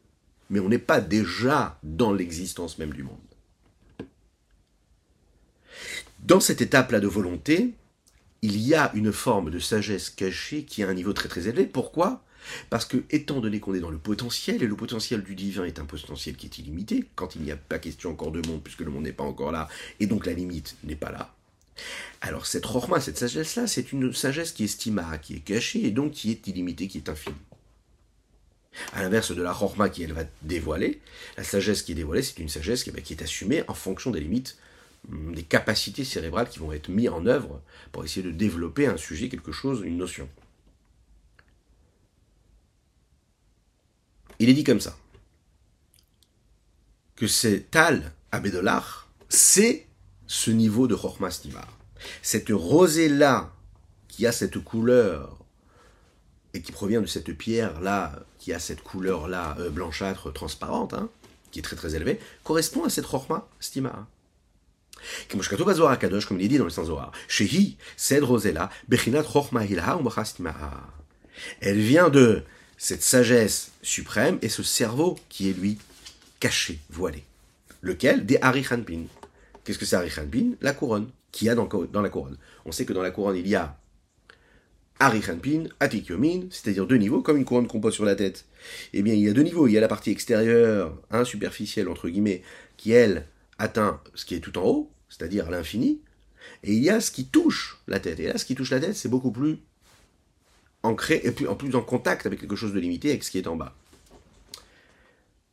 [0.49, 3.17] mais on n'est pas déjà dans l'existence même du monde.
[6.19, 7.73] Dans cette étape-là de volonté,
[8.41, 11.65] il y a une forme de sagesse cachée qui a un niveau très très élevé.
[11.65, 12.23] Pourquoi?
[12.69, 15.79] Parce que, étant donné qu'on est dans le potentiel, et le potentiel du divin est
[15.79, 18.81] un potentiel qui est illimité, quand il n'y a pas question encore de monde, puisque
[18.81, 19.67] le monde n'est pas encore là,
[19.99, 21.33] et donc la limite n'est pas là.
[22.21, 25.91] Alors cette rorma, cette sagesse-là, c'est une sagesse qui est stima, qui est cachée, et
[25.91, 27.35] donc qui est illimitée, qui est infinie.
[28.93, 30.99] À l'inverse de la chorma qui, elle, va dévoiler,
[31.37, 34.57] la sagesse qui est dévoilée, c'est une sagesse qui, est assumée en fonction des limites,
[35.11, 37.61] hum, des capacités cérébrales qui vont être mises en œuvre
[37.91, 40.29] pour essayer de développer un sujet, quelque chose, une notion.
[44.39, 44.97] Il est dit comme ça,
[47.15, 49.85] que c'est Tal Abedolach, c'est
[50.27, 51.77] ce niveau de Chorma Stimar.
[52.21, 53.55] Cette rosée-là,
[54.15, 55.37] qui a cette couleur
[56.53, 61.09] et qui provient de cette pierre-là, qui a cette couleur-là euh, blanchâtre, transparente, hein,
[61.49, 64.05] qui est très très élevée, correspond à cette Rochma Stima.
[65.31, 65.41] Comme
[66.39, 67.75] il dit dans le sens Zohar, Shehi,
[68.87, 69.99] Bechinat Rochma Hilha
[71.59, 72.43] Elle vient de
[72.77, 75.79] cette sagesse suprême et ce cerveau qui est lui
[76.39, 77.23] caché, voilé.
[77.81, 78.27] Lequel?
[78.27, 79.05] Des Arichanpin.
[79.63, 81.09] Qu'est-ce que c'est Arichanpin La couronne.
[81.31, 82.37] Qui a dans, dans la couronne?
[82.63, 83.75] On sait que dans la couronne, il y a
[84.99, 88.45] Arichanpin, Atikyomin, c'est-à-dire deux niveaux, comme une couronne qu'on pose sur la tête.
[88.93, 89.67] Eh bien, il y a deux niveaux.
[89.67, 92.43] Il y a la partie extérieure, un superficielle, entre guillemets,
[92.77, 93.27] qui, elle,
[93.59, 96.01] atteint ce qui est tout en haut, c'est-à-dire l'infini.
[96.63, 98.19] Et il y a ce qui touche la tête.
[98.19, 99.57] Et là, ce qui touche la tête, c'est beaucoup plus
[100.83, 103.37] ancré, et plus, en plus en contact avec quelque chose de limité, avec ce qui
[103.37, 103.75] est en bas.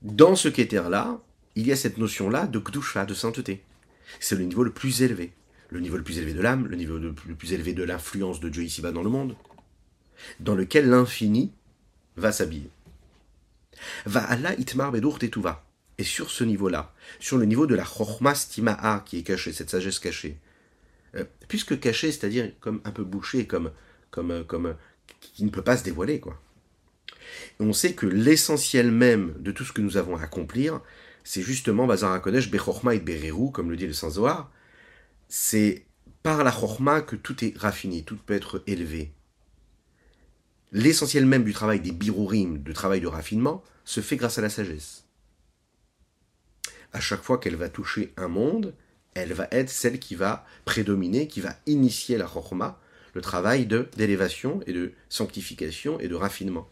[0.03, 1.21] Dans ce qu'éther-là,
[1.57, 3.63] il y a cette notion-là de kdusha, de sainteté.
[4.21, 5.33] C'est le niveau le plus élevé
[5.73, 8.49] le niveau le plus élevé de l'âme, le niveau le plus élevé de l'influence de
[8.49, 9.35] Dieu ici-bas dans le monde,
[10.39, 11.53] dans lequel l'infini
[12.17, 12.71] va s'habiller.
[14.05, 15.65] Va Allah itmar bedur tetuva.
[15.99, 19.71] Et sur ce niveau-là, sur le niveau de la chorma stima'a qui est cachée, cette
[19.71, 20.39] sagesse cachée,
[21.15, 23.71] euh, puisque cachée, c'est-à-dire comme un peu bouchée, comme,
[24.11, 24.75] comme, comme,
[25.21, 26.41] qui ne peut pas se dévoiler, quoi.
[27.61, 30.81] on sait que l'essentiel même de tout ce que nous avons à accomplir,
[31.25, 34.51] c'est justement Bazar Kodesh, Bechorma et Bereru, comme le dit le Saint-Zohar,
[35.35, 35.87] c'est
[36.23, 39.14] par la chorma que tout est raffiné, tout peut être élevé.
[40.73, 44.51] L'essentiel même du travail des birourim, du travail de raffinement, se fait grâce à la
[44.51, 45.07] sagesse.
[46.92, 48.75] À chaque fois qu'elle va toucher un monde,
[49.14, 52.79] elle va être celle qui va prédominer, qui va initier la chorma,
[53.14, 56.68] le travail d'élévation et de sanctification et de raffinement.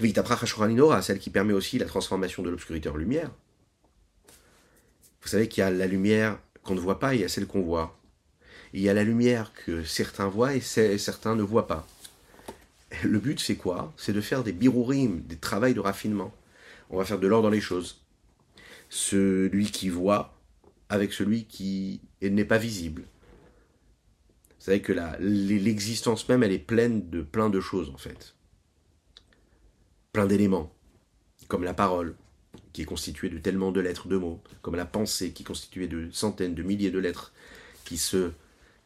[0.00, 3.30] celle qui permet aussi la transformation de l'obscurité en lumière.
[5.22, 7.46] Vous savez qu'il y a la lumière qu'on ne voit pas, il y a celle
[7.46, 7.98] qu'on voit.
[8.72, 11.86] Il y a la lumière que certains voient et certains ne voient pas.
[13.02, 13.92] Le but, c'est quoi?
[13.96, 16.34] C'est de faire des birourim, des travails de raffinement.
[16.90, 18.04] On va faire de l'ordre dans les choses.
[18.88, 20.36] Celui qui voit
[20.88, 23.02] avec celui qui n'est pas visible.
[24.58, 28.34] Vous savez que l'existence même, elle est pleine de plein de choses, en fait.
[30.12, 30.72] Plein d'éléments,
[31.48, 32.16] comme la parole,
[32.74, 35.86] qui est constituée de tellement de lettres, de mots, comme la pensée, qui est constituée
[35.86, 37.32] de centaines, de milliers de lettres,
[37.84, 38.32] qui se,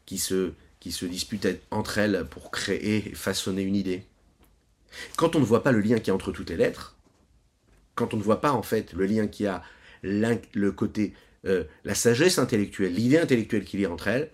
[0.05, 4.03] qui se, qui se disputent entre elles pour créer et façonner une idée.
[5.17, 6.95] Quand on ne voit pas le lien qui y a entre toutes les lettres,
[7.95, 9.63] quand on ne voit pas en fait le lien qui a
[10.03, 11.13] le côté,
[11.45, 14.29] euh, la sagesse intellectuelle, l'idée intellectuelle qu'il y a entre elles,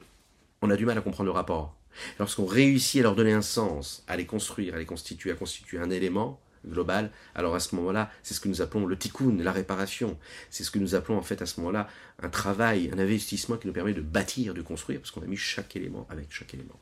[0.62, 1.78] on a du mal à comprendre le rapport.
[2.20, 5.80] Lorsqu'on réussit à leur donner un sens, à les construire, à les constituer, à constituer
[5.80, 9.52] un élément global, alors à ce moment-là, c'est ce que nous appelons le tikkun, la
[9.52, 10.18] réparation.
[10.50, 11.88] C'est ce que nous appelons en fait à ce moment-là
[12.22, 15.38] un travail, un investissement qui nous permet de bâtir, de construire, parce qu'on a mis
[15.38, 16.80] chaque élément avec chaque élément.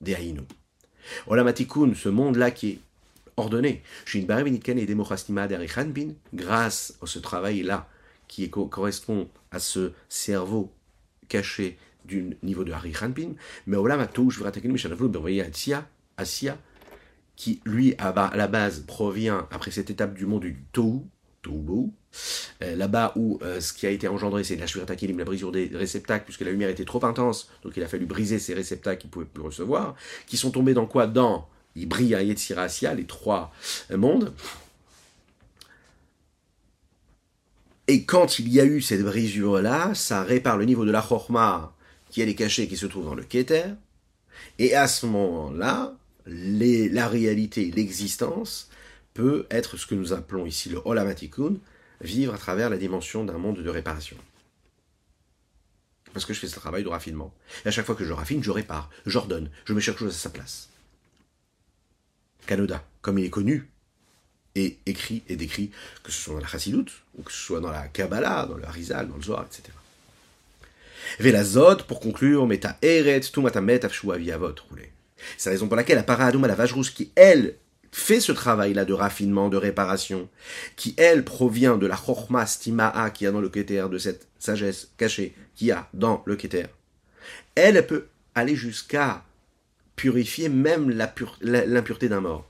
[0.00, 0.46] Des haïnos.
[1.26, 2.78] Olamatikun, ce monde-là qui est
[3.36, 3.82] ordonné.
[6.34, 7.88] Grâce à ce travail-là,
[8.28, 10.72] qui correspond à ce cerveau
[11.28, 13.34] caché du niveau de Harichanpin,
[13.66, 13.76] mais
[16.16, 16.58] Asia,
[17.42, 21.00] qui lui à la base provient après cette étape du monde du Tohu,
[22.62, 25.68] euh, là-bas où euh, ce qui a été engendré, c'est la Shvirtakilim, la brisure des
[25.74, 29.08] réceptacles, puisque la lumière était trop intense, donc il a fallu briser ces réceptacles qu'ils
[29.08, 29.96] ne pouvaient plus recevoir,
[30.28, 31.08] qui sont tombés dans quoi?
[31.08, 33.52] Dans, ils brillent à Yetzirasia, les trois
[33.90, 34.32] euh, mondes.
[37.88, 41.74] Et quand il y a eu cette brisure-là, ça répare le niveau de la Chorma,
[42.08, 43.64] qui est les cachets qui se trouvent dans le Keter,
[44.60, 48.70] et à ce moment-là, la réalité, l'existence,
[49.14, 51.56] peut être ce que nous appelons ici le Olamatikun,
[52.00, 54.16] vivre à travers la dimension d'un monde de réparation.
[56.12, 57.32] Parce que je fais ce travail de raffinement.
[57.64, 60.18] Et à chaque fois que je raffine, je répare, j'ordonne, je mets chaque chose à
[60.18, 60.68] sa place.
[62.46, 63.68] Kanoda, comme il est connu,
[64.54, 65.70] et écrit et décrit,
[66.02, 66.84] que ce soit dans la Chassidut,
[67.16, 69.74] ou que ce soit dans la Kabbalah, dans le Harizal, dans le Zohar, etc.
[71.18, 74.91] Velazot, pour conclure, meta eret, tumatamet, afshua viavot, roulé.
[75.36, 77.56] C'est la raison pour laquelle la paradouma, la vache rouge, qui elle
[77.92, 80.28] fait ce travail-là de raffinement, de réparation,
[80.76, 84.90] qui elle provient de la chorma stima'a qui a dans le keter, de cette sagesse
[84.96, 86.66] cachée qu'il y a dans le keter,
[87.54, 89.24] elle peut aller jusqu'à
[89.94, 92.48] purifier même l'impureté d'un mort.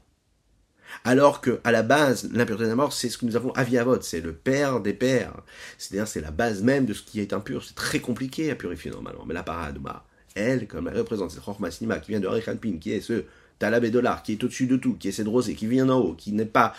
[1.05, 4.21] Alors que, à la base, l'impureté d'un mort, c'est ce que nous avons aviavot, c'est
[4.21, 5.35] le père des pères.
[5.79, 7.65] C'est-à-dire, c'est la base même de ce qui est impur.
[7.65, 9.25] C'est très compliqué à purifier normalement.
[9.27, 10.05] Mais la paradouma,
[10.35, 13.25] elle, comme elle représente cette chorma stima qui vient de Rechanpin, qui est ce
[13.59, 16.15] T'as dollar qui est au-dessus de tout, qui est cette rosée, qui vient d'en haut,
[16.15, 16.75] qui n'est pas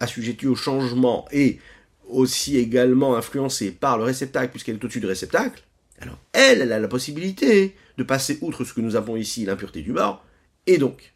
[0.00, 1.60] assujetti au changement et
[2.08, 5.62] aussi également influencée par le réceptacle, puisqu'elle est au-dessus du réceptacle,
[6.00, 9.82] alors elle, elle a la possibilité de passer outre ce que nous avons ici, l'impureté
[9.82, 10.24] du mort,
[10.66, 11.12] et donc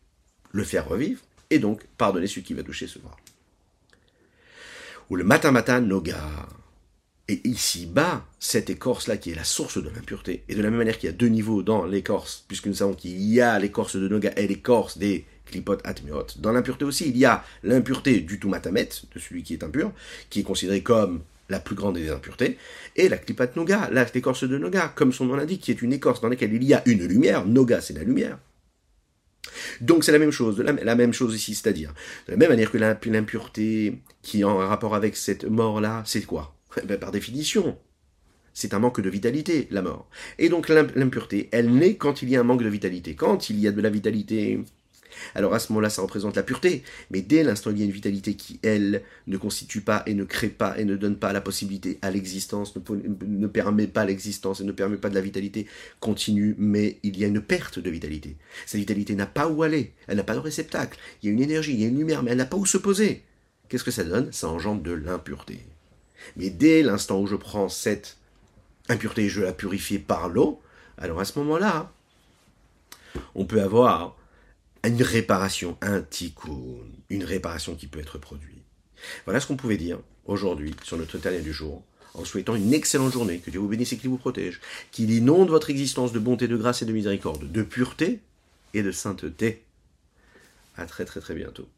[0.53, 1.21] le faire revivre,
[1.51, 3.19] et donc pardonner celui qui va toucher ce mort.
[5.11, 6.49] Ou le matamata noga.
[7.31, 10.99] Et ici-bas, cette écorce-là qui est la source de l'impureté, et de la même manière
[10.99, 14.09] qu'il y a deux niveaux dans l'écorce, puisque nous savons qu'il y a l'écorce de
[14.09, 18.89] Noga et l'écorce des klipot atmeot, dans l'impureté aussi, il y a l'impureté du Tumatamet,
[19.15, 19.93] de celui qui est impur,
[20.31, 22.57] qui est considéré comme la plus grande des impuretés,
[22.97, 26.23] et la klipat Noga, l'écorce de Noga, comme son nom l'indique, qui est une écorce
[26.23, 28.39] dans laquelle il y a une lumière, Noga c'est la lumière.
[29.83, 31.93] Donc c'est la même chose, la, même chose ici, c'est-à-dire,
[32.27, 36.58] de la même manière que l'impureté qui est en rapport avec cette mort-là, c'est quoi?
[36.85, 37.79] Ben, par définition,
[38.55, 40.09] c'est un manque de vitalité, la mort.
[40.39, 43.15] Et donc l'impureté, elle naît quand il y a un manque de vitalité.
[43.15, 44.61] Quand il y a de la vitalité,
[45.35, 46.83] alors à ce moment-là, ça représente la pureté.
[47.11, 50.15] Mais dès l'instant où il y a une vitalité qui, elle, ne constitue pas et
[50.15, 54.61] ne crée pas et ne donne pas la possibilité à l'existence, ne, permet pas l'existence
[54.61, 55.67] et ne permet pas de la vitalité
[56.01, 58.37] continue, mais il y a une perte de vitalité.
[58.67, 60.99] Cette vitalité n'a pas où aller, elle n'a pas de réceptacle.
[61.23, 62.67] Il y a une énergie, il y a une lumière, mais elle n'a pas où
[62.67, 63.23] se poser.
[63.69, 64.33] Qu'est-ce que ça donne?
[64.33, 65.61] Ça engendre de l'impureté.
[66.37, 68.17] Mais dès l'instant où je prends cette
[68.89, 70.61] impureté et je la purifie par l'eau,
[70.97, 71.93] alors à ce moment-là,
[73.35, 74.17] on peut avoir
[74.85, 76.51] une réparation, un tikkun,
[77.11, 78.63] une réparation qui peut être produite.
[79.25, 81.83] Voilà ce qu'on pouvait dire aujourd'hui sur notre dernier du jour,
[82.15, 85.51] en souhaitant une excellente journée, que Dieu vous bénisse et qu'il vous protège, qu'il inonde
[85.51, 88.21] votre existence de bonté, de grâce et de miséricorde, de pureté
[88.75, 89.63] et de sainteté.
[90.77, 91.69] À très très très bientôt.